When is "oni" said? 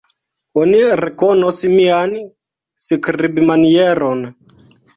0.61-0.79